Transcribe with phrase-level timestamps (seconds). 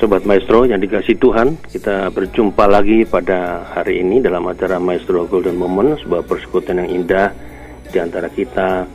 [0.00, 5.60] Sobat Maestro yang dikasih Tuhan, kita berjumpa lagi pada hari ini dalam acara Maestro Golden
[5.60, 7.28] Moment, sebuah persekutuan yang indah
[7.84, 8.88] di antara kita,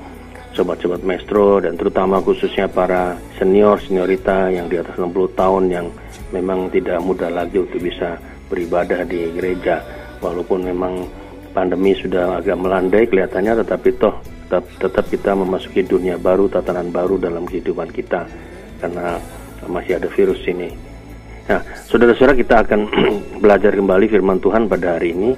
[0.58, 5.94] sobat-sobat Maestro, dan terutama khususnya para senior, seniorita yang di atas 60 tahun yang
[6.34, 8.18] memang tidak mudah lagi untuk bisa
[8.50, 9.86] beribadah di gereja,
[10.26, 11.06] walaupun memang
[11.54, 14.18] pandemi sudah agak melandai kelihatannya, tetapi toh
[14.50, 18.26] tetap, tetap kita memasuki dunia baru, tatanan baru dalam kehidupan kita,
[18.82, 19.22] karena
[19.70, 20.95] masih ada virus ini.
[21.46, 22.90] Nah, saudara-saudara kita akan
[23.44, 25.38] belajar kembali firman Tuhan pada hari ini.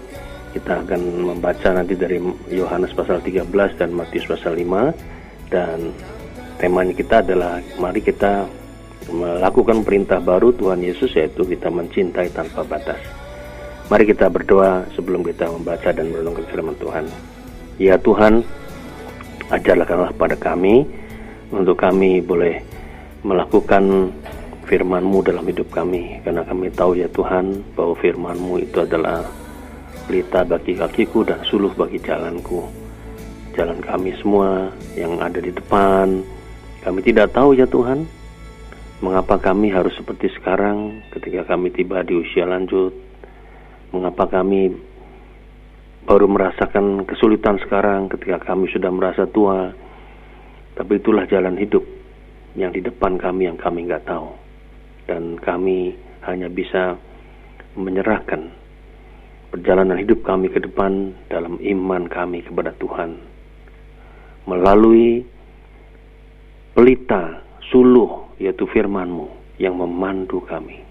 [0.55, 1.01] Kita akan
[1.35, 2.15] membaca nanti dari
[2.47, 3.43] Yohanes pasal 13
[3.75, 5.91] dan Matius pasal 5 dan
[6.57, 8.47] temanya kita adalah mari kita
[9.11, 12.97] melakukan perintah baru Tuhan Yesus yaitu kita mencintai tanpa batas.
[13.91, 17.05] Mari kita berdoa sebelum kita membaca dan merenungkan firman Tuhan.
[17.83, 18.47] Ya Tuhan,
[19.51, 20.87] ajarlah pada kami
[21.51, 22.63] untuk kami boleh
[23.27, 24.15] melakukan
[24.67, 26.19] firman-Mu dalam hidup kami.
[26.21, 29.23] Karena kami tahu ya Tuhan bahwa firman-Mu itu adalah
[30.05, 32.67] berita bagi kakiku dan suluh bagi jalanku.
[33.55, 36.21] Jalan kami semua yang ada di depan.
[36.83, 38.05] Kami tidak tahu ya Tuhan
[39.01, 42.93] mengapa kami harus seperti sekarang ketika kami tiba di usia lanjut.
[43.95, 44.75] Mengapa kami
[46.03, 49.71] baru merasakan kesulitan sekarang ketika kami sudah merasa tua.
[50.77, 51.81] Tapi itulah jalan hidup
[52.53, 54.46] yang di depan kami yang kami nggak tahu
[55.07, 55.95] dan kami
[56.27, 56.99] hanya bisa
[57.79, 58.51] menyerahkan
[59.49, 63.15] perjalanan hidup kami ke depan dalam iman kami kepada Tuhan
[64.47, 65.23] melalui
[66.75, 69.27] pelita suluh yaitu firman-Mu
[69.57, 70.85] yang memandu kami.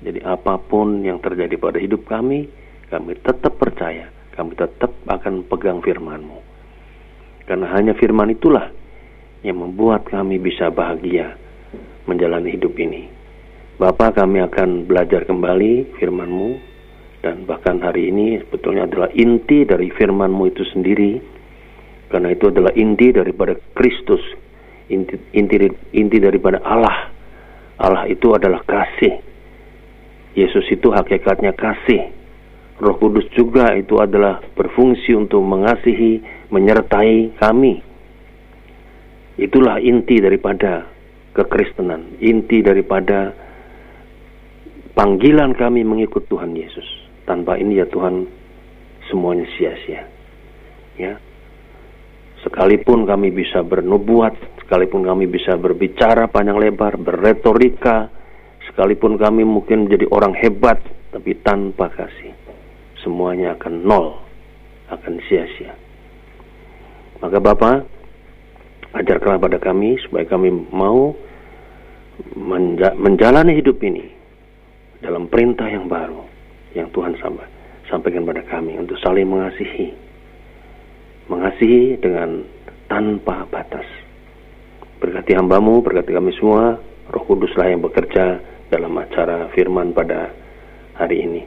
[0.00, 2.50] Jadi apa pun yang terjadi pada hidup kami,
[2.90, 6.38] kami tetap percaya, kami tetap akan pegang firman-Mu.
[7.46, 8.68] Karena hanya firman itulah
[9.46, 11.38] yang membuat kami bisa bahagia
[12.04, 13.19] menjalani hidup ini.
[13.80, 16.68] Bapak kami akan belajar kembali firman-Mu.
[17.24, 21.16] Dan bahkan hari ini sebetulnya adalah inti dari firman-Mu itu sendiri.
[22.12, 24.20] Karena itu adalah inti daripada Kristus.
[24.92, 27.08] Inti, inti inti daripada Allah.
[27.80, 29.16] Allah itu adalah kasih.
[30.36, 32.12] Yesus itu hakikatnya kasih.
[32.84, 36.20] Roh Kudus juga itu adalah berfungsi untuk mengasihi
[36.52, 37.80] menyertai kami.
[39.40, 40.84] Itulah inti daripada
[41.32, 42.20] kekristenan.
[42.20, 43.48] Inti daripada
[45.00, 46.84] panggilan kami mengikut Tuhan Yesus.
[47.24, 48.28] Tanpa ini ya Tuhan
[49.08, 50.04] semuanya sia-sia.
[51.00, 51.16] Ya.
[52.44, 58.12] Sekalipun kami bisa bernubuat, sekalipun kami bisa berbicara panjang lebar, berretorika,
[58.68, 60.84] sekalipun kami mungkin menjadi orang hebat,
[61.16, 62.36] tapi tanpa kasih,
[63.00, 64.20] semuanya akan nol,
[64.92, 65.76] akan sia-sia.
[67.20, 67.88] Maka Bapak,
[69.00, 71.12] ajarkanlah pada kami supaya kami mau
[72.96, 74.19] menjalani hidup ini
[75.00, 76.22] dalam perintah yang baru
[76.76, 77.16] yang Tuhan
[77.88, 79.92] sampaikan pada kami untuk saling mengasihi.
[81.26, 82.44] Mengasihi dengan
[82.86, 83.86] tanpa batas.
[85.00, 86.76] Berkati hambamu, berkati kami semua,
[87.08, 88.38] roh kuduslah yang bekerja
[88.68, 90.30] dalam acara firman pada
[90.94, 91.42] hari ini.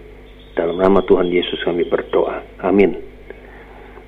[0.58, 2.42] Dalam nama Tuhan Yesus kami berdoa.
[2.66, 2.98] Amin.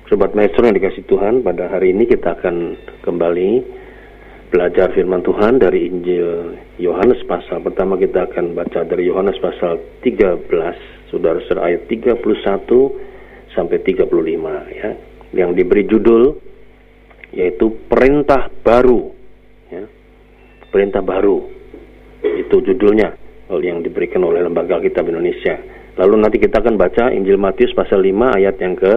[0.06, 3.50] Sobat Maestro yang dikasih Tuhan, pada hari ini kita akan kembali
[4.56, 11.12] belajar firman Tuhan dari Injil Yohanes pasal pertama kita akan baca dari Yohanes pasal 13
[11.12, 12.24] saudara-saudara ayat 31
[13.52, 14.08] sampai 35
[14.72, 14.90] ya.
[15.36, 16.40] Yang diberi judul
[17.36, 19.12] yaitu perintah baru
[19.68, 19.84] ya.
[20.72, 21.36] Perintah baru.
[22.24, 23.12] Itu judulnya
[23.60, 25.60] yang diberikan oleh lembaga kitab Indonesia.
[26.00, 28.92] Lalu nanti kita akan baca Injil Matius pasal 5 ayat yang ke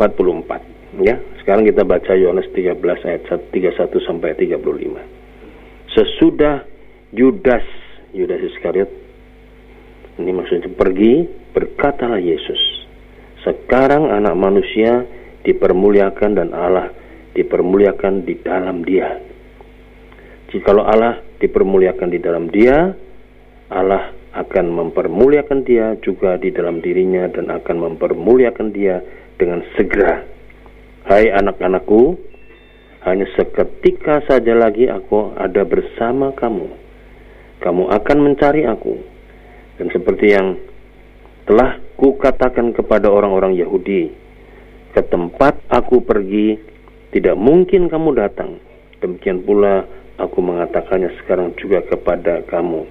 [0.00, 3.22] 44 Ya, sekarang kita baca Yohanes 13 ayat
[3.54, 5.94] 31 sampai 35.
[5.94, 6.66] Sesudah
[7.14, 7.62] Yudas,
[8.10, 8.90] Yudas Iskariot,
[10.18, 12.58] ini maksudnya pergi, berkatalah Yesus,
[13.46, 15.06] sekarang anak manusia
[15.46, 16.90] dipermuliakan dan Allah
[17.38, 19.14] dipermuliakan di dalam dia.
[20.50, 22.90] Jikalau Allah dipermuliakan di dalam dia,
[23.70, 28.98] Allah akan mempermuliakan dia juga di dalam dirinya dan akan mempermuliakan dia
[29.38, 30.39] dengan segera
[31.10, 32.22] Hai anak-anakku,
[33.02, 36.70] hanya seketika saja lagi aku ada bersama kamu.
[37.58, 38.94] Kamu akan mencari aku.
[39.74, 40.54] Dan seperti yang
[41.50, 44.06] telah kukatakan kepada orang-orang Yahudi,
[44.94, 46.54] ke tempat aku pergi,
[47.10, 48.62] tidak mungkin kamu datang.
[49.02, 49.82] Demikian pula
[50.14, 52.86] aku mengatakannya sekarang juga kepada kamu.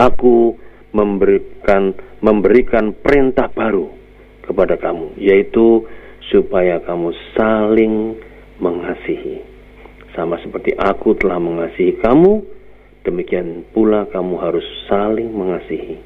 [0.00, 0.56] Aku
[0.96, 1.92] memberikan
[2.24, 3.92] memberikan perintah baru
[4.40, 5.84] kepada kamu, yaitu
[6.30, 8.18] supaya kamu saling
[8.62, 9.42] mengasihi.
[10.12, 12.44] Sama seperti aku telah mengasihi kamu,
[13.02, 15.98] demikian pula kamu harus saling mengasihi.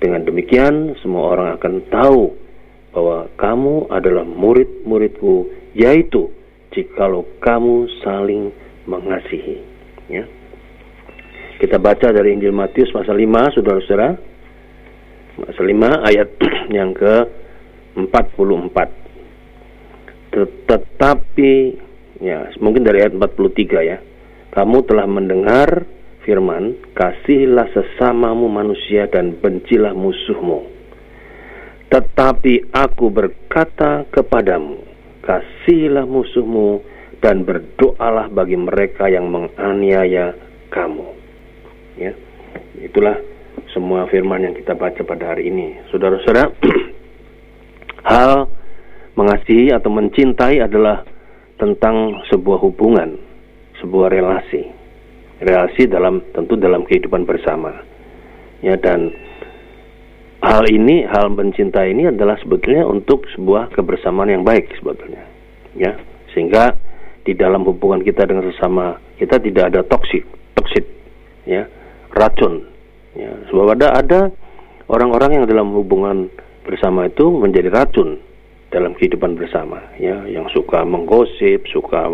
[0.00, 2.22] Dengan demikian, semua orang akan tahu
[2.96, 6.32] bahwa kamu adalah murid-muridku, yaitu
[6.72, 8.50] jikalau kamu saling
[8.88, 9.60] mengasihi.
[10.08, 10.24] Ya.
[11.60, 14.16] Kita baca dari Injil Matius pasal 5, saudara-saudara.
[15.44, 16.28] Pasal 5 ayat
[16.80, 17.14] yang ke
[18.00, 19.09] 44.
[20.30, 21.52] Tetapi,
[22.22, 23.98] ya mungkin dari ayat 43 ya.
[24.50, 25.86] Kamu telah mendengar
[26.26, 30.66] firman, kasihilah sesamamu manusia dan bencilah musuhmu.
[31.90, 34.78] Tetapi aku berkata kepadamu,
[35.22, 36.82] kasihilah musuhmu
[37.22, 40.34] dan berdoalah bagi mereka yang menganiaya
[40.70, 41.08] kamu.
[41.98, 42.14] Ya,
[42.80, 43.18] itulah
[43.70, 45.78] semua firman yang kita baca pada hari ini.
[45.90, 46.50] Saudara-saudara,
[48.10, 48.49] hal
[49.20, 51.04] mengasihi atau mencintai adalah
[51.60, 53.20] tentang sebuah hubungan,
[53.84, 54.64] sebuah relasi.
[55.40, 57.84] Relasi dalam tentu dalam kehidupan bersama.
[58.64, 59.12] Ya dan
[60.40, 65.24] hal ini, hal mencintai ini adalah sebetulnya untuk sebuah kebersamaan yang baik sebetulnya.
[65.76, 65.96] Ya,
[66.32, 66.76] sehingga
[67.24, 70.24] di dalam hubungan kita dengan sesama kita tidak ada toksik,
[70.56, 70.84] toksik,
[71.44, 71.68] ya,
[72.16, 72.68] racun.
[73.16, 74.20] Ya, sebab ada ada
[74.88, 76.28] orang-orang yang dalam hubungan
[76.64, 78.20] bersama itu menjadi racun
[78.70, 82.06] dalam kehidupan bersama, ya, yang suka menggosip, suka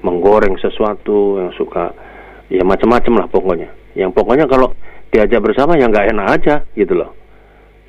[0.00, 1.92] menggoreng sesuatu, yang suka
[2.48, 3.68] ya macam-macam lah pokoknya.
[3.92, 4.72] Yang pokoknya kalau
[5.12, 7.12] diajak bersama yang nggak enak aja gitu loh.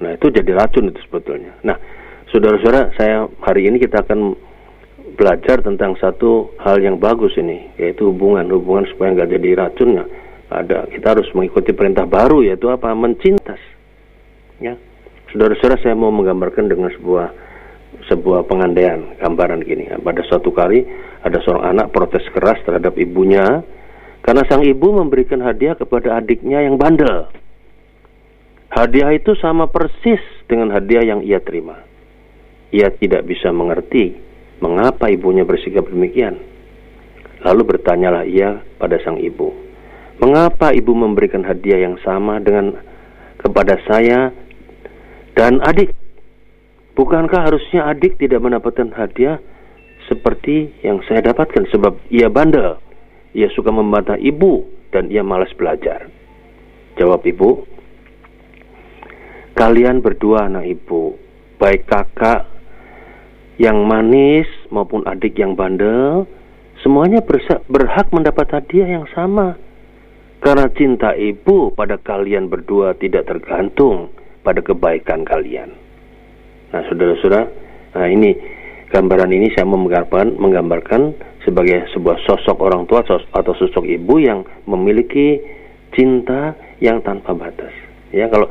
[0.03, 1.55] Nah itu jadi racun itu sebetulnya.
[1.63, 1.75] Nah
[2.31, 4.35] saudara-saudara saya hari ini kita akan
[5.19, 10.05] belajar tentang satu hal yang bagus ini yaitu hubungan hubungan supaya nggak jadi racunnya
[10.47, 13.59] ada kita harus mengikuti perintah baru yaitu apa mencintas
[14.63, 14.79] ya
[15.33, 17.35] saudara-saudara saya mau menggambarkan dengan sebuah
[18.09, 19.89] sebuah pengandaian gambaran gini.
[20.01, 20.85] Pada suatu kali
[21.25, 23.61] ada seorang anak protes keras terhadap ibunya
[24.25, 27.29] karena sang ibu memberikan hadiah kepada adiknya yang bandel.
[28.69, 31.81] Hadiah itu sama persis dengan hadiah yang ia terima.
[32.69, 34.13] Ia tidak bisa mengerti
[34.61, 36.37] mengapa ibunya bersikap demikian.
[37.41, 39.69] Lalu bertanyalah ia pada sang ibu
[40.19, 42.75] Mengapa ibu memberikan hadiah yang sama dengan
[43.39, 44.35] kepada saya
[45.31, 45.95] dan adik?
[46.99, 49.39] Bukankah harusnya adik tidak mendapatkan hadiah
[50.11, 52.75] seperti yang saya dapatkan sebab ia bandel,
[53.31, 56.11] ia suka membantah ibu dan ia malas belajar.
[56.99, 57.63] Jawab ibu,
[59.55, 61.15] kalian berdua anak ibu,
[61.55, 62.51] baik kakak
[63.55, 66.27] yang manis maupun adik yang bandel,
[66.83, 67.23] semuanya
[67.71, 69.55] berhak mendapat hadiah yang sama
[70.43, 74.11] karena cinta ibu pada kalian berdua tidak tergantung
[74.43, 75.87] pada kebaikan kalian.
[76.69, 77.49] Nah, saudara-saudara,
[77.97, 78.37] nah ini
[78.93, 81.01] gambaran ini saya menggambarkan, menggambarkan
[81.45, 85.41] sebagai sebuah sosok orang tua atau sosok ibu yang memiliki
[85.97, 87.73] cinta yang tanpa batas.
[88.13, 88.49] Ya, kalau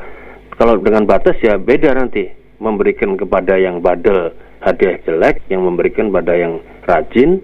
[0.58, 2.26] kalau dengan batas ya beda nanti
[2.58, 7.38] memberikan kepada yang badel hadiah jelek, yang memberikan pada yang rajin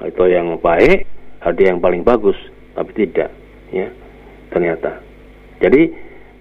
[0.00, 1.04] atau yang baik
[1.44, 2.36] hadiah yang paling bagus,
[2.72, 3.28] tapi tidak
[3.68, 3.92] ya
[4.48, 5.04] ternyata.
[5.60, 5.92] Jadi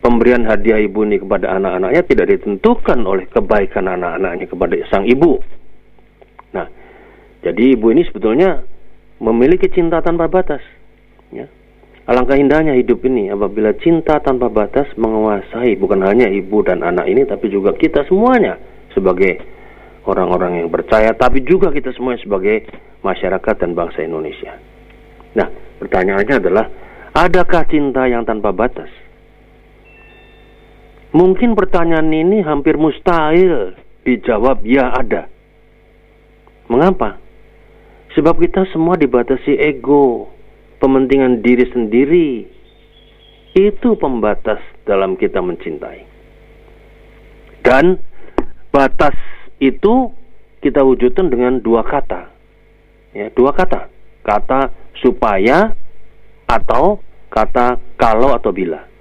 [0.03, 5.39] pemberian hadiah ibu ini kepada anak-anaknya tidak ditentukan oleh kebaikan anak-anaknya kepada sang ibu.
[6.51, 6.67] Nah,
[7.39, 8.61] jadi ibu ini sebetulnya
[9.23, 10.59] memiliki cinta tanpa batas.
[11.31, 11.47] Ya.
[12.03, 17.23] Alangkah indahnya hidup ini apabila cinta tanpa batas menguasai bukan hanya ibu dan anak ini
[17.23, 18.59] tapi juga kita semuanya
[18.91, 19.39] sebagai
[20.03, 22.67] orang-orang yang percaya tapi juga kita semuanya sebagai
[23.07, 24.51] masyarakat dan bangsa Indonesia.
[25.31, 25.47] Nah,
[25.79, 26.67] pertanyaannya adalah
[27.13, 28.89] Adakah cinta yang tanpa batas?
[31.13, 35.29] Mungkin pertanyaan ini hampir mustahil dijawab ya ada.
[36.65, 37.21] Mengapa?
[38.17, 40.33] Sebab kita semua dibatasi ego,
[40.81, 42.29] pementingan diri sendiri.
[43.53, 44.57] Itu pembatas
[44.89, 46.01] dalam kita mencintai.
[47.61, 48.01] Dan
[48.73, 49.13] batas
[49.61, 50.09] itu
[50.65, 52.33] kita wujudkan dengan dua kata.
[53.13, 53.85] Ya, dua kata.
[54.25, 55.77] Kata supaya
[56.49, 56.97] atau
[57.29, 58.92] kata kalau atau bila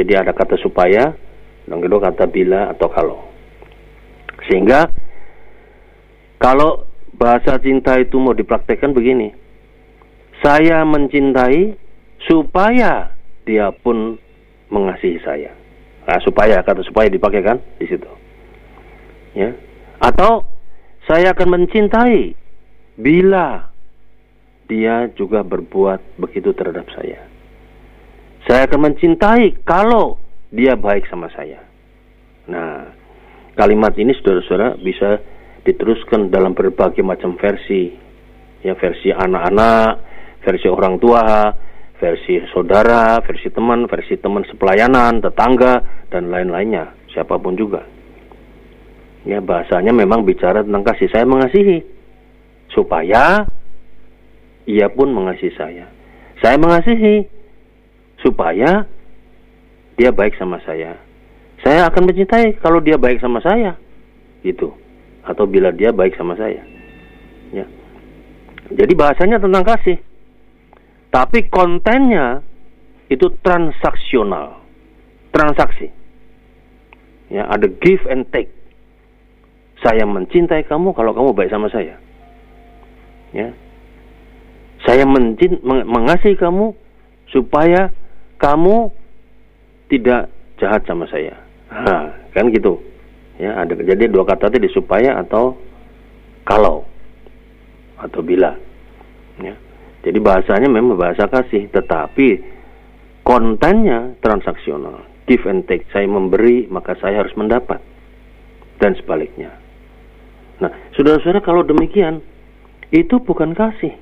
[0.00, 1.12] jadi ada kata supaya
[1.68, 3.20] dan kedua kata bila atau kalau.
[4.48, 4.88] Sehingga
[6.40, 6.88] kalau
[7.20, 9.36] bahasa cinta itu mau dipraktekkan begini.
[10.40, 11.76] Saya mencintai
[12.24, 13.12] supaya
[13.44, 14.16] dia pun
[14.72, 15.52] mengasihi saya.
[16.08, 18.08] Nah, supaya kata supaya dipakai kan di situ.
[19.36, 19.52] Ya.
[20.00, 20.48] Atau
[21.06, 22.34] saya akan mencintai
[22.96, 23.68] bila
[24.66, 27.29] dia juga berbuat begitu terhadap saya.
[28.50, 30.18] Saya akan mencintai kalau
[30.50, 31.62] dia baik sama saya.
[32.50, 32.82] Nah,
[33.54, 35.22] kalimat ini saudara-saudara bisa
[35.62, 37.94] diteruskan dalam berbagai macam versi.
[38.66, 40.02] Ya, versi anak-anak,
[40.42, 41.54] versi orang tua,
[42.02, 47.86] versi saudara, versi teman, versi teman sepelayanan, tetangga, dan lain-lainnya, siapa pun juga.
[49.30, 51.06] Ya, bahasanya memang bicara tentang kasih.
[51.14, 51.86] Saya mengasihi
[52.74, 53.46] supaya
[54.66, 55.86] ia pun mengasihi saya.
[56.42, 57.38] Saya mengasihi
[58.20, 58.84] supaya
[59.96, 60.96] dia baik sama saya.
[61.60, 63.76] Saya akan mencintai kalau dia baik sama saya.
[64.40, 64.72] Gitu.
[65.24, 66.64] Atau bila dia baik sama saya.
[67.52, 67.68] Ya.
[68.72, 70.00] Jadi bahasanya tentang kasih.
[71.10, 72.40] Tapi kontennya
[73.12, 74.62] itu transaksional.
[75.34, 75.90] Transaksi.
[77.30, 78.50] Ya, ada give and take.
[79.84, 82.00] Saya mencintai kamu kalau kamu baik sama saya.
[83.36, 83.52] Ya.
[84.88, 86.72] Saya mencint mengasihi kamu
[87.28, 87.92] supaya
[88.40, 88.88] kamu
[89.92, 91.36] tidak jahat sama saya.
[91.70, 92.80] Ha, kan gitu.
[93.36, 95.56] Ya, ada jadi dua kata tadi supaya atau
[96.44, 96.88] kalau
[98.00, 98.56] atau bila.
[99.40, 99.56] Ya.
[100.00, 102.40] Jadi bahasanya memang bahasa kasih, tetapi
[103.24, 105.84] kontennya transaksional, give and take.
[105.92, 107.80] Saya memberi, maka saya harus mendapat.
[108.80, 109.52] Dan sebaliknya.
[110.60, 112.24] Nah, saudara-saudara kalau demikian,
[112.88, 113.92] itu bukan kasih.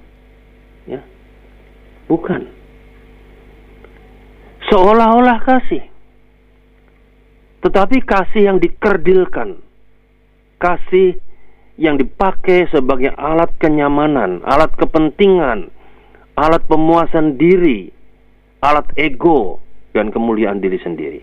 [0.87, 1.03] Ya.
[2.07, 2.58] Bukan.
[4.69, 5.85] Seolah-olah kasih.
[7.65, 9.59] Tetapi kasih yang dikerdilkan.
[10.61, 11.17] Kasih
[11.79, 15.71] yang dipakai sebagai alat kenyamanan, alat kepentingan,
[16.35, 17.95] alat pemuasan diri,
[18.59, 19.63] alat ego
[19.95, 21.23] dan kemuliaan diri sendiri.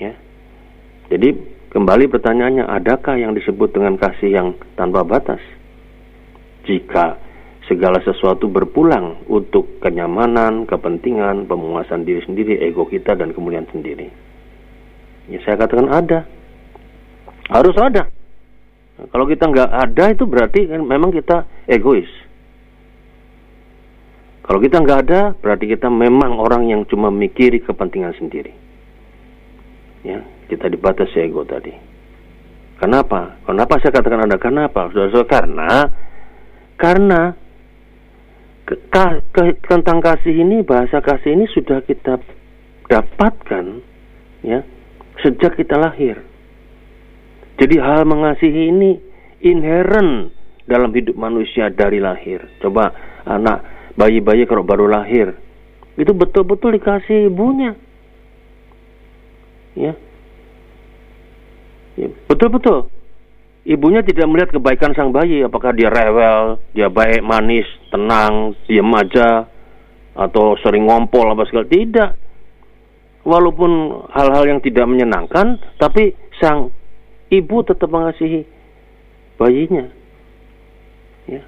[0.00, 0.16] Ya.
[1.12, 1.36] Jadi
[1.70, 4.48] kembali pertanyaannya, adakah yang disebut dengan kasih yang
[4.80, 5.40] tanpa batas?
[6.64, 7.25] Jika
[7.66, 14.06] segala sesuatu berpulang untuk kenyamanan, kepentingan, pemuasan diri sendiri, ego kita dan kemuliaan sendiri.
[15.26, 16.26] Ya saya katakan ada.
[17.50, 18.10] Harus ada.
[19.12, 22.08] kalau kita nggak ada itu berarti kan memang kita egois.
[24.46, 28.54] Kalau kita nggak ada, berarti kita memang orang yang cuma mikiri kepentingan sendiri.
[30.06, 31.74] Ya, kita dibatasi ego tadi.
[32.78, 33.42] Kenapa?
[33.42, 34.38] Kenapa saya katakan ada?
[34.38, 34.86] Kenapa?
[34.94, 35.70] Saudara, karena
[36.78, 37.20] karena
[38.66, 38.74] ke,
[39.32, 42.18] ke, tentang kasih ini, bahasa kasih ini sudah kita
[42.90, 43.64] dapatkan
[44.42, 44.66] ya
[45.22, 46.20] sejak kita lahir.
[47.56, 49.00] Jadi hal mengasihi ini
[49.40, 50.34] inherent
[50.68, 52.44] dalam hidup manusia dari lahir.
[52.60, 52.92] Coba
[53.24, 53.64] anak
[53.96, 55.32] bayi-bayi kalau baru lahir
[55.96, 57.72] itu betul-betul dikasih ibunya
[59.72, 59.96] ya,
[61.96, 62.92] ya betul-betul
[63.64, 67.64] ibunya tidak melihat kebaikan sang bayi apakah dia rewel dia baik manis
[67.96, 69.48] tenang diam aja
[70.12, 71.64] atau sering ngompol apa segala.
[71.64, 72.10] Tidak.
[73.26, 76.70] Walaupun hal-hal yang tidak menyenangkan tapi sang
[77.32, 78.46] ibu tetap mengasihi
[79.40, 79.88] bayinya.
[81.26, 81.42] Ya.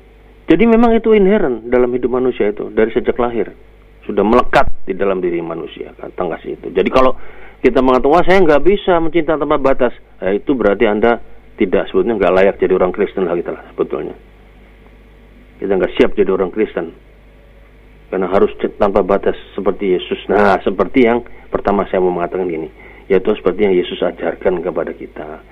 [0.48, 3.52] Jadi memang itu inherent dalam hidup manusia itu dari sejak lahir.
[4.08, 6.72] Sudah melekat di dalam diri manusia kata kasih itu.
[6.72, 7.12] Jadi kalau
[7.60, 11.20] kita mengatakan wah saya nggak bisa mencinta tanpa batas, ya itu berarti anda
[11.60, 14.16] tidak sebetulnya nggak layak jadi orang Kristen lagi lah sebetulnya.
[15.58, 16.94] Kita nggak siap jadi orang Kristen
[18.08, 18.48] karena harus
[18.80, 20.20] tanpa batas seperti Yesus.
[20.32, 21.20] Nah seperti yang
[21.52, 22.72] pertama saya mau mengatakan gini,
[23.10, 25.44] yaitu seperti yang Yesus ajarkan kepada kita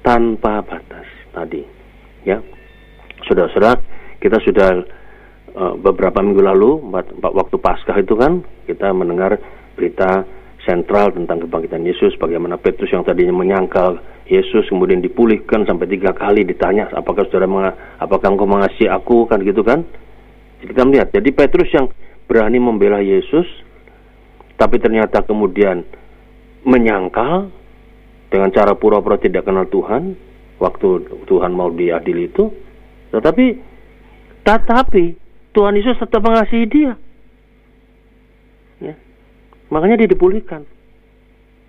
[0.00, 1.60] tanpa batas tadi,
[2.24, 2.40] ya.
[3.28, 3.76] Saudara-saudara,
[4.22, 4.70] kita sudah
[5.52, 6.80] uh, beberapa minggu lalu
[7.20, 9.36] waktu Paskah itu kan kita mendengar
[9.76, 10.24] berita
[10.68, 16.44] sentral tentang kebangkitan Yesus bagaimana Petrus yang tadinya menyangkal Yesus kemudian dipulihkan sampai tiga kali
[16.44, 19.88] ditanya apakah saudara apakah engkau mengasihi aku kan gitu kan
[20.60, 21.88] jadi kita melihat jadi Petrus yang
[22.28, 23.48] berani membela Yesus
[24.60, 25.88] tapi ternyata kemudian
[26.68, 27.48] menyangkal
[28.28, 30.12] dengan cara pura-pura tidak kenal Tuhan
[30.60, 32.52] waktu Tuhan mau diadili itu
[33.08, 33.46] tetapi
[34.44, 35.04] tetapi
[35.56, 36.94] Tuhan Yesus tetap mengasihi dia.
[39.68, 39.74] Ya.
[39.76, 40.64] Makanya dia dipulihkan.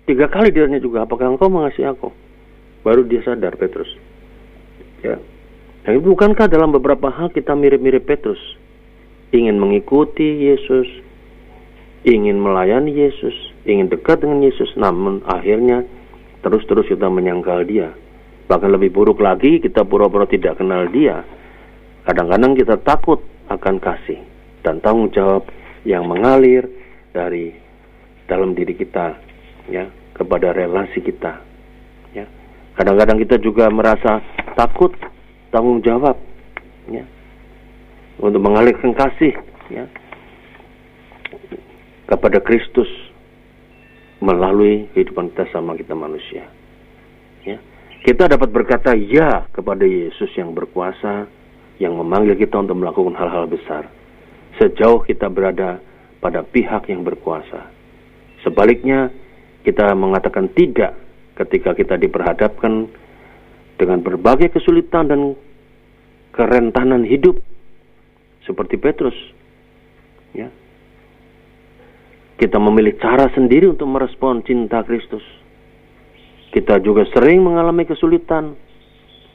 [0.08, 2.08] Tiga kali dia tanya juga, apakah engkau mengasihi aku?
[2.80, 3.92] Baru dia sadar Petrus.
[5.04, 5.20] Ya.
[5.84, 8.40] Nah, bukankah dalam beberapa hal kita mirip-mirip Petrus?
[9.30, 10.88] Ingin mengikuti Yesus,
[12.02, 13.36] ingin melayani Yesus,
[13.68, 15.86] ingin dekat dengan Yesus, namun akhirnya
[16.42, 17.94] terus-terus kita menyangkal dia.
[18.50, 21.22] Bahkan lebih buruk lagi, kita pura-pura tidak kenal dia
[22.10, 23.20] Kadang-kadang kita takut
[23.52, 24.20] akan kasih
[24.64, 25.44] dan tanggung jawab
[25.84, 26.64] yang mengalir
[27.12, 27.52] dari
[28.30, 29.18] dalam diri kita
[29.66, 31.42] ya kepada relasi kita
[32.14, 32.30] ya
[32.78, 34.22] kadang-kadang kita juga merasa
[34.54, 34.94] takut
[35.50, 36.14] tanggung jawab
[36.86, 37.02] ya
[38.22, 39.34] untuk mengalirkan kasih
[39.66, 39.90] ya
[42.06, 42.88] kepada Kristus
[44.22, 46.46] melalui kehidupan kita sama kita manusia
[47.42, 47.58] ya
[48.06, 51.26] kita dapat berkata ya kepada Yesus yang berkuasa
[51.80, 53.88] yang memanggil kita untuk melakukan hal-hal besar.
[54.60, 55.80] Sejauh kita berada
[56.20, 57.72] pada pihak yang berkuasa.
[58.40, 59.12] Sebaliknya,
[59.62, 60.96] kita mengatakan tidak
[61.36, 62.88] ketika kita diperhadapkan
[63.80, 65.20] dengan berbagai kesulitan dan
[66.36, 67.40] kerentanan hidup
[68.44, 69.16] seperti Petrus.
[70.36, 70.48] Ya.
[72.40, 75.24] Kita memilih cara sendiri untuk merespon cinta Kristus.
[76.50, 78.56] Kita juga sering mengalami kesulitan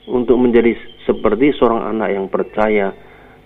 [0.06, 0.74] untuk menjadi
[1.06, 2.94] seperti seorang anak yang percaya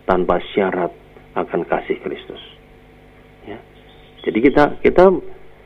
[0.04, 0.92] tanpa syarat
[1.36, 2.40] akan kasih Kristus.
[3.46, 3.60] Ya.
[4.26, 5.08] Jadi kita kita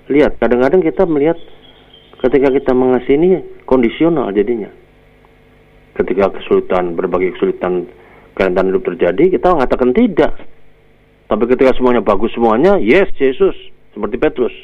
[0.09, 1.39] lihat kadang-kadang kita melihat
[2.25, 3.29] ketika kita mengasihi ini
[3.69, 4.73] kondisional jadinya.
[5.95, 7.87] Ketika kesulitan berbagai kesulitan
[8.35, 10.35] kerentanan hidup terjadi, kita mengatakan tidak.
[11.31, 13.55] Tapi ketika semuanya bagus semuanya, yes Yesus
[13.95, 14.55] seperti Petrus.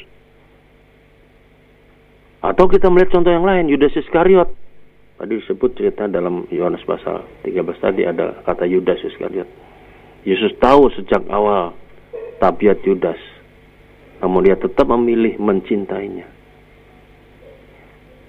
[2.41, 4.49] Atau kita melihat contoh yang lain, Yudas Iskariot.
[5.21, 9.45] Tadi disebut cerita dalam Yohanes pasal 13 tadi ada kata Yudas Iskariot.
[10.25, 11.77] Yesus tahu sejak awal
[12.41, 13.17] tabiat Yudas.
[14.21, 16.29] Namun dia tetap memilih mencintainya.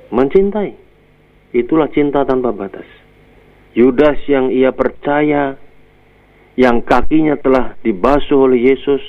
[0.08, 0.72] Mencintai.
[1.52, 2.88] Itulah cinta tanpa batas.
[3.76, 5.56] Yudas yang ia percaya,
[6.56, 9.00] yang kakinya telah dibasuh oleh Yesus,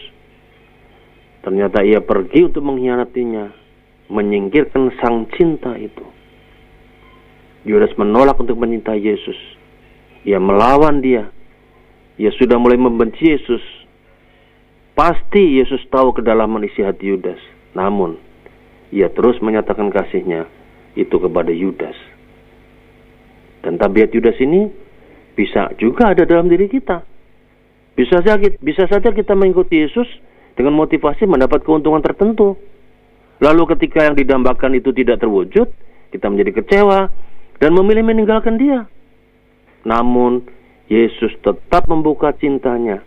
[1.44, 3.52] Ternyata ia pergi untuk mengkhianatinya,
[4.08, 6.08] menyingkirkan sang cinta itu.
[7.68, 9.36] Yudas menolak untuk menyintai Yesus.
[10.24, 11.28] Ia melawan dia.
[12.16, 13.60] Ia sudah mulai membenci Yesus.
[14.94, 17.42] Pasti Yesus tahu kedalaman isi hati Yudas.
[17.74, 18.18] Namun,
[18.94, 20.46] ia terus menyatakan kasihnya
[20.94, 21.98] itu kepada Yudas.
[23.66, 24.70] Dan tabiat Yudas ini
[25.34, 27.02] bisa juga ada dalam diri kita.
[27.98, 30.06] Bisa saja, bisa saja kita mengikuti Yesus,
[30.54, 32.58] dengan motivasi mendapat keuntungan tertentu.
[33.42, 35.68] Lalu ketika yang didambakan itu tidak terwujud,
[36.14, 37.10] kita menjadi kecewa
[37.58, 38.86] dan memilih meninggalkan dia.
[39.84, 40.46] Namun,
[40.88, 43.02] Yesus tetap membuka cintanya,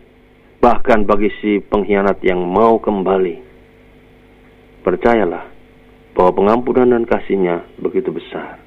[0.59, 3.45] bahkan bagi si pengkhianat yang mau kembali.
[4.81, 5.45] Percayalah
[6.15, 8.57] bahwa pengampunan dan kasihnya begitu besar.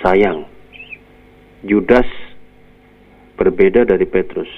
[0.00, 0.46] Sayang,
[1.66, 2.06] Yudas
[3.36, 4.48] berbeda dari Petrus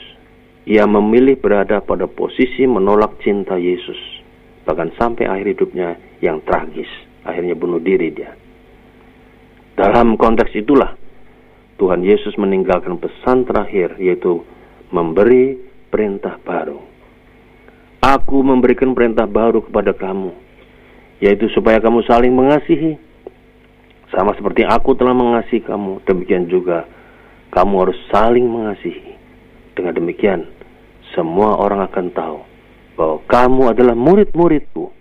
[0.69, 3.97] ia memilih berada pada posisi menolak cinta Yesus,
[4.69, 6.89] bahkan sampai akhir hidupnya yang tragis,
[7.25, 8.37] akhirnya bunuh diri dia.
[9.73, 10.93] Dalam konteks itulah
[11.81, 14.45] Tuhan Yesus meninggalkan pesan terakhir yaitu
[14.93, 15.57] memberi
[15.89, 16.81] perintah baru.
[17.99, 20.31] Aku memberikan perintah baru kepada kamu,
[21.19, 22.95] yaitu supaya kamu saling mengasihi.
[24.09, 26.89] Sama seperti aku telah mengasihi kamu, demikian juga
[27.53, 29.19] kamu harus saling mengasihi.
[29.77, 30.49] Dengan demikian,
[31.13, 32.39] semua orang akan tahu
[32.95, 34.95] bahwa kamu adalah murid-muridku,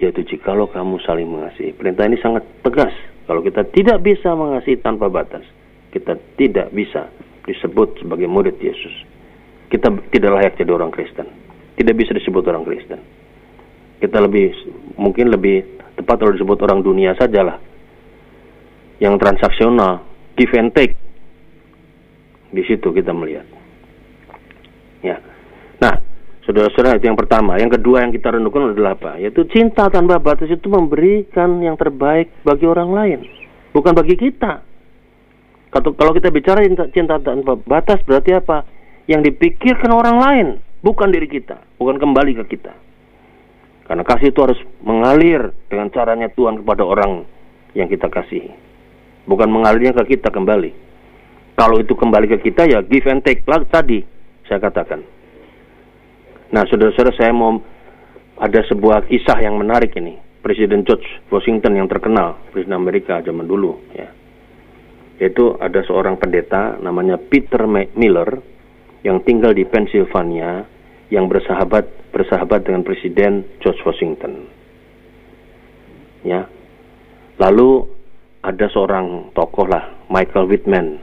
[0.00, 1.76] yaitu jikalau kamu saling mengasihi.
[1.76, 2.92] Perintah ini sangat tegas.
[3.28, 5.46] Kalau kita tidak bisa mengasihi tanpa batas,
[5.94, 7.12] kita tidak bisa
[7.46, 9.11] disebut sebagai murid Yesus.
[9.72, 11.24] Kita tidak layak jadi orang Kristen.
[11.80, 13.00] Tidak bisa disebut orang Kristen.
[14.04, 14.52] Kita lebih
[15.00, 17.56] mungkin lebih tepat kalau disebut orang dunia sajalah.
[19.00, 20.04] Yang transaksional,
[20.36, 20.92] give and take.
[22.52, 23.48] Di situ kita melihat.
[25.00, 25.16] Ya.
[25.80, 25.98] Nah,
[26.44, 27.56] saudara-saudara itu yang pertama.
[27.56, 29.16] Yang kedua yang kita renungkan adalah apa?
[29.16, 33.18] Yaitu cinta tanpa batas itu memberikan yang terbaik bagi orang lain,
[33.72, 34.68] bukan bagi kita.
[35.72, 36.60] Kalau kita bicara
[36.92, 38.68] cinta, tanpa batas berarti apa?
[39.10, 40.48] Yang dipikirkan orang lain,
[40.82, 42.72] bukan diri kita, bukan kembali ke kita.
[43.86, 47.26] Karena kasih itu harus mengalir dengan caranya Tuhan kepada orang
[47.74, 48.54] yang kita kasihi.
[49.26, 50.70] Bukan mengalirnya ke kita kembali.
[51.58, 54.02] Kalau itu kembali ke kita ya give and take lah tadi
[54.48, 55.04] saya katakan.
[56.52, 57.60] Nah, saudara-saudara, saya mau
[58.36, 60.20] ada sebuah kisah yang menarik ini.
[60.42, 64.10] Presiden George Washington yang terkenal, Presiden Amerika zaman dulu, ya.
[65.22, 68.42] Yaitu ada seorang pendeta namanya Peter Miller
[69.02, 70.66] yang tinggal di Pennsylvania
[71.12, 74.48] yang bersahabat bersahabat dengan Presiden George Washington.
[76.22, 76.46] Ya.
[77.36, 77.84] Lalu
[78.42, 80.98] ada seorang tokoh lah, Michael Whitman,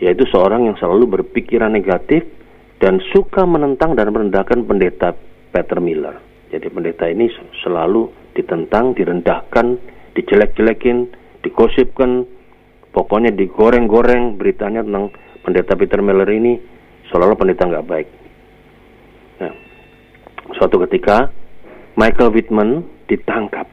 [0.00, 2.24] yaitu seorang yang selalu berpikiran negatif
[2.80, 5.12] dan suka menentang dan merendahkan pendeta
[5.52, 6.16] Peter Miller.
[6.48, 7.28] Jadi pendeta ini
[7.64, 9.76] selalu ditentang, direndahkan,
[10.16, 11.08] dijelek-jelekin,
[11.44, 12.24] digosipkan,
[12.92, 15.12] pokoknya digoreng-goreng beritanya tentang
[15.44, 16.71] pendeta Peter Miller ini
[17.12, 18.08] seolah-olah pendeta nggak baik.
[19.44, 19.52] Nah,
[20.56, 21.28] suatu ketika
[22.00, 23.68] Michael Whitman ditangkap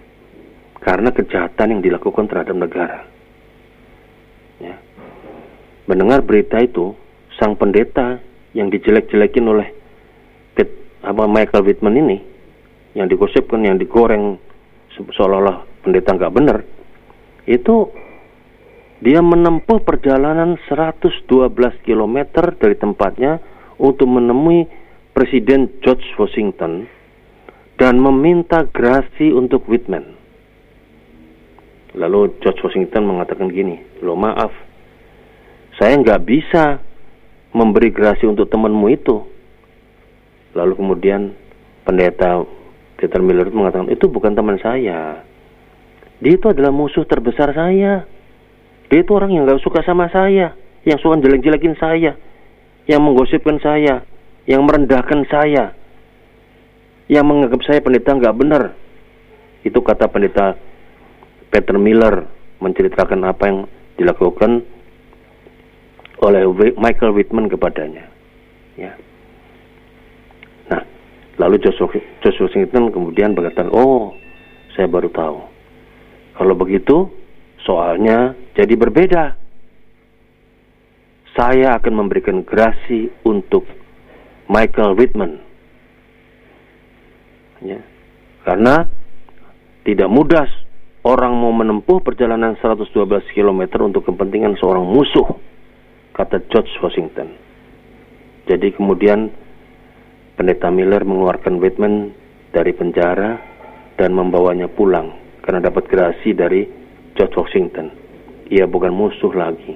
[0.84, 3.08] karena kejahatan yang dilakukan terhadap negara.
[4.60, 4.76] Ya.
[5.88, 6.92] Mendengar berita itu,
[7.40, 8.20] sang pendeta
[8.52, 9.80] yang dijelek-jelekin oleh
[11.00, 12.18] apa Michael Whitman ini
[12.96, 14.36] yang digosipkan yang digoreng
[15.16, 16.60] seolah-olah pendeta nggak benar
[17.48, 17.88] itu
[19.00, 21.24] dia menempuh perjalanan 112
[21.88, 22.18] km
[22.60, 23.40] dari tempatnya
[23.80, 24.68] untuk menemui
[25.16, 26.88] Presiden George Washington
[27.80, 30.20] dan meminta grasi untuk Whitman.
[31.96, 34.52] Lalu George Washington mengatakan gini, lo maaf,
[35.80, 36.84] saya nggak bisa
[37.56, 39.24] memberi grasi untuk temanmu itu.
[40.54, 41.34] Lalu kemudian
[41.88, 42.44] pendeta
[43.00, 45.24] Peter Miller mengatakan, itu bukan teman saya.
[46.20, 48.19] Dia itu adalah musuh terbesar saya.
[48.90, 52.18] Dia itu orang yang nggak suka sama saya, yang suka jelek-jelekin saya,
[52.90, 54.02] yang menggosipkan saya,
[54.50, 55.78] yang merendahkan saya,
[57.06, 58.74] yang menganggap saya pendeta nggak benar.
[59.62, 60.58] Itu kata pendeta
[61.54, 62.26] Peter Miller
[62.58, 63.60] menceritakan apa yang
[64.02, 64.66] dilakukan
[66.26, 66.44] oleh
[66.76, 68.10] Michael Whitman kepadanya.
[68.74, 68.98] Ya.
[70.74, 70.82] Nah,
[71.38, 71.94] lalu Joshua,
[72.26, 74.18] Joshua Washington kemudian berkata, oh,
[74.74, 75.40] saya baru tahu.
[76.40, 77.12] Kalau begitu,
[77.64, 79.36] soalnya jadi berbeda.
[81.38, 83.64] Saya akan memberikan grasi untuk
[84.50, 85.50] Michael Whitman
[87.64, 87.80] ya.
[88.44, 88.88] Karena
[89.84, 90.48] tidak mudah
[91.04, 92.92] orang mau menempuh perjalanan 112
[93.36, 95.28] km untuk kepentingan seorang musuh,
[96.16, 97.36] kata George Washington.
[98.50, 99.30] Jadi kemudian
[100.36, 102.12] pendeta Miller mengeluarkan Whitman
[102.50, 103.38] dari penjara
[104.00, 106.66] dan membawanya pulang karena dapat gerasi dari
[107.20, 107.92] George Washington.
[108.48, 109.76] Ia bukan musuh lagi,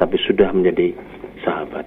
[0.00, 0.96] tapi sudah menjadi
[1.44, 1.84] sahabat.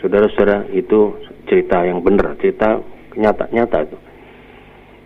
[0.00, 2.80] Saudara-saudara, itu cerita yang benar, cerita
[3.12, 3.98] nyata-nyata itu.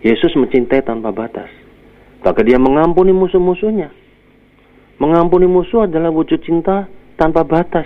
[0.07, 1.51] Yesus mencintai tanpa batas.
[2.23, 3.91] Maka dia mengampuni musuh-musuhnya.
[4.97, 6.87] Mengampuni musuh adalah wujud cinta
[7.19, 7.85] tanpa batas.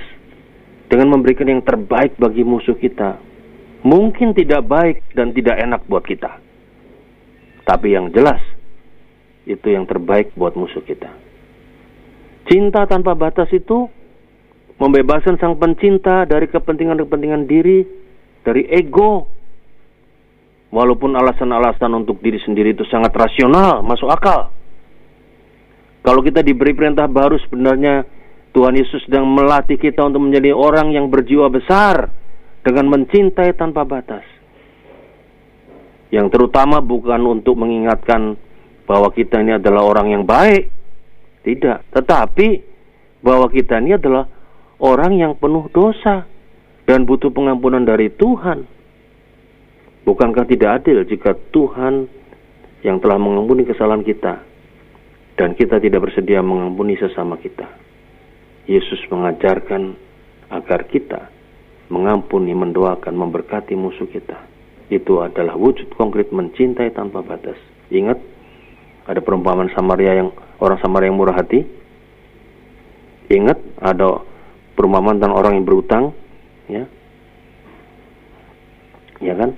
[0.87, 3.17] Dengan memberikan yang terbaik bagi musuh kita.
[3.81, 6.37] Mungkin tidak baik dan tidak enak buat kita.
[7.65, 8.39] Tapi yang jelas,
[9.45, 11.09] itu yang terbaik buat musuh kita.
[12.49, 13.87] Cinta tanpa batas itu
[14.81, 17.85] membebaskan sang pencinta dari kepentingan-kepentingan diri,
[18.41, 19.29] dari ego,
[20.71, 24.55] Walaupun alasan-alasan untuk diri sendiri itu sangat rasional, masuk akal.
[25.99, 28.07] Kalau kita diberi perintah baru sebenarnya
[28.55, 32.07] Tuhan Yesus sedang melatih kita untuk menjadi orang yang berjiwa besar
[32.63, 34.23] dengan mencintai tanpa batas.
[36.07, 38.39] Yang terutama bukan untuk mengingatkan
[38.85, 40.69] bahwa kita ini adalah orang yang baik.
[41.41, 42.47] Tidak, tetapi
[43.25, 44.29] bahwa kita ini adalah
[44.77, 46.29] orang yang penuh dosa
[46.85, 48.65] dan butuh pengampunan dari Tuhan.
[50.05, 52.09] Bukankah tidak adil jika Tuhan
[52.81, 54.41] yang telah mengampuni kesalahan kita
[55.37, 57.69] dan kita tidak bersedia mengampuni sesama kita?
[58.69, 59.97] Yesus mengajarkan
[60.53, 61.29] agar kita
[61.91, 64.39] mengampuni, mendoakan, memberkati musuh kita.
[64.87, 67.59] Itu adalah wujud konkret mencintai tanpa batas.
[67.91, 68.17] Ingat,
[69.11, 70.31] ada perumpamaan Samaria yang
[70.63, 71.67] orang Samaria yang murah hati.
[73.27, 74.23] Ingat, ada
[74.79, 76.03] perumpamaan tentang orang yang berutang,
[76.71, 76.83] ya,
[79.19, 79.51] ya kan?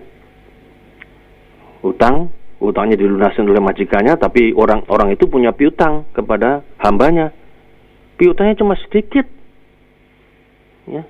[1.84, 2.32] utang,
[2.64, 7.36] utangnya dilunasi oleh majikannya, tapi orang-orang itu punya piutang kepada hambanya.
[8.16, 9.28] Piutangnya cuma sedikit.
[10.88, 11.04] Ya.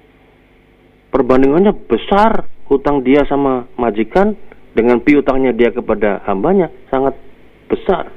[1.13, 4.34] Perbandingannya besar hutang dia sama majikan
[4.73, 7.13] dengan piutangnya dia kepada hambanya sangat
[7.69, 8.10] besar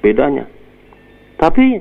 [0.00, 0.48] bedanya.
[1.36, 1.80] Tapi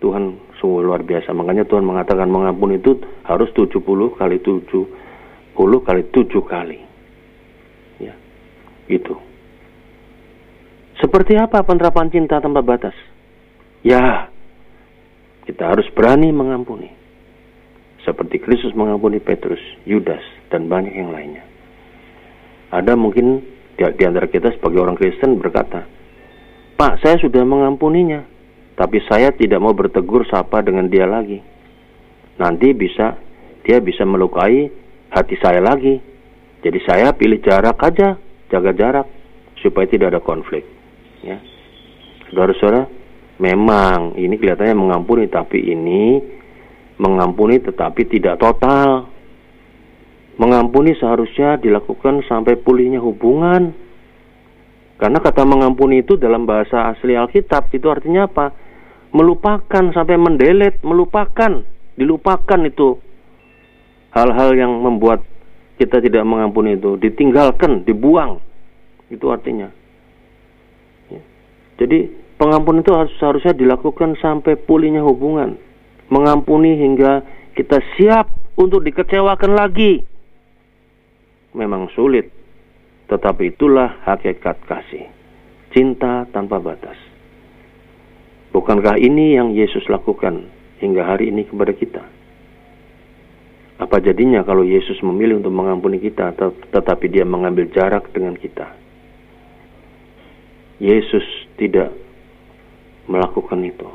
[0.00, 1.32] Tuhan sungguh luar biasa.
[1.32, 3.80] Makanya Tuhan mengatakan mengampuni itu harus 70
[4.18, 6.78] kali 70 kali 7 kali.
[8.90, 9.14] Itu.
[11.00, 12.94] Seperti apa penerapan cinta tanpa batas?
[13.82, 14.30] Ya,
[15.48, 16.92] kita harus berani mengampuni.
[18.04, 21.42] Seperti Kristus mengampuni Petrus, Yudas, dan banyak yang lainnya.
[22.70, 23.42] Ada mungkin
[23.78, 25.86] di, di antara kita sebagai orang Kristen berkata,
[26.82, 28.26] Pak, saya sudah mengampuninya,
[28.74, 31.38] tapi saya tidak mau bertegur sapa dengan dia lagi.
[32.42, 33.22] Nanti bisa,
[33.62, 34.66] dia bisa melukai
[35.14, 36.02] hati saya lagi.
[36.58, 38.18] Jadi saya pilih jarak aja
[38.50, 39.06] jaga jarak
[39.62, 40.66] supaya tidak ada konflik.
[41.22, 41.38] Ya,
[42.34, 42.90] saudara-saudara,
[43.38, 46.18] memang ini kelihatannya mengampuni, tapi ini
[46.98, 49.06] mengampuni tetapi tidak total.
[50.34, 53.70] Mengampuni seharusnya dilakukan sampai pulihnya hubungan.
[55.02, 58.54] Karena kata mengampuni itu dalam bahasa asli Alkitab itu artinya apa?
[59.10, 61.66] Melupakan sampai mendelet, melupakan,
[61.98, 63.02] dilupakan itu
[64.14, 65.26] hal-hal yang membuat
[65.74, 68.38] kita tidak mengampuni itu, ditinggalkan, dibuang.
[69.10, 69.74] Itu artinya.
[71.10, 71.20] Ya.
[71.82, 72.06] Jadi
[72.38, 75.58] pengampunan itu harus seharusnya dilakukan sampai pulihnya hubungan.
[76.14, 77.26] Mengampuni hingga
[77.58, 79.98] kita siap untuk dikecewakan lagi.
[81.58, 82.30] Memang sulit,
[83.12, 85.12] tetapi itulah hakikat kasih.
[85.68, 86.96] Cinta tanpa batas.
[88.56, 90.48] Bukankah ini yang Yesus lakukan
[90.80, 92.04] hingga hari ini kepada kita?
[93.80, 96.32] Apa jadinya kalau Yesus memilih untuk mengampuni kita,
[96.72, 98.80] tetapi Dia mengambil jarak dengan kita?
[100.80, 101.24] Yesus
[101.60, 101.92] tidak
[103.08, 103.88] melakukan itu.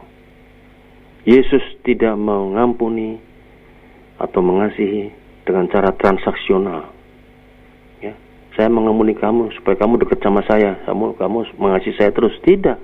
[1.25, 3.17] Yesus tidak mengampuni
[4.21, 5.09] atau mengasihi
[5.45, 6.96] dengan cara transaksional.
[8.57, 12.33] Ya, saya mengampuni kamu supaya kamu dekat sama saya, kamu kamu mengasihi saya terus.
[12.41, 12.77] Tidak.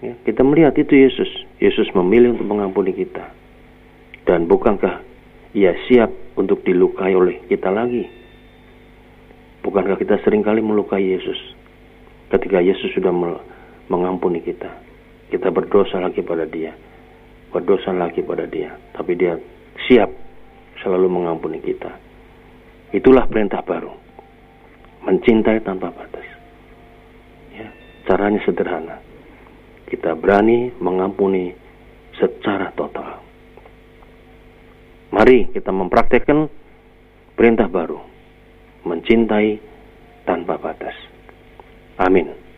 [0.00, 1.28] Ya, kita melihat itu Yesus.
[1.60, 3.28] Yesus memilih untuk mengampuni kita.
[4.24, 5.04] Dan bukankah
[5.52, 6.08] ia siap
[6.40, 8.08] untuk dilukai oleh kita lagi?
[9.60, 11.60] Bukankah kita sering kali melukai Yesus?
[12.30, 13.10] ketika Yesus sudah
[13.90, 14.70] mengampuni kita.
[15.30, 16.74] Kita berdosa lagi pada dia.
[17.50, 18.74] Berdosa lagi pada dia.
[18.94, 19.34] Tapi dia
[19.86, 20.10] siap
[20.82, 22.09] selalu mengampuni kita.
[22.90, 23.94] Itulah perintah baru.
[25.06, 26.26] Mencintai tanpa batas.
[27.54, 27.70] Ya,
[28.10, 28.98] caranya sederhana.
[29.86, 31.54] Kita berani mengampuni
[32.18, 33.22] secara total.
[35.10, 36.46] Mari kita mempraktekkan
[37.34, 37.98] perintah baru.
[38.86, 39.58] Mencintai
[40.26, 40.94] tanpa batas.
[41.98, 42.49] Amin.